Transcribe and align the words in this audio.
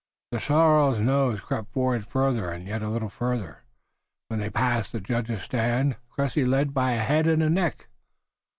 The 0.31 0.39
sorrel 0.39 0.95
nose 0.99 1.41
crept 1.41 1.71
forward 1.73 2.07
farther 2.07 2.49
and 2.49 2.65
yet 2.67 2.81
a 2.81 2.89
little 2.89 3.07
farther. 3.07 3.61
When 4.29 4.39
they 4.39 4.49
passed 4.49 4.91
the 4.91 4.99
judges' 4.99 5.43
stand 5.43 5.95
Cressy 6.09 6.43
led 6.43 6.73
by 6.73 6.93
a 6.93 7.03
head 7.03 7.27
and 7.27 7.43
a 7.43 7.51
neck. 7.51 7.87